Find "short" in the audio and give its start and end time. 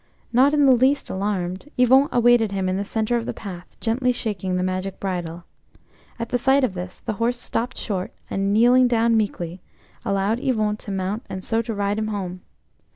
7.77-8.11